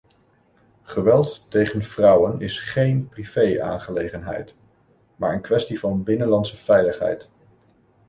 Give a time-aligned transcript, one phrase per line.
[0.83, 4.55] Geweld tegen vrouwen is geen privéaangelegenheid,
[5.15, 7.29] maar een kwestie van binnenlandse veiligheid.